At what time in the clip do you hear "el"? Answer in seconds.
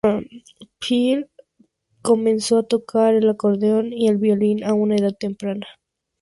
3.13-3.29, 4.07-4.17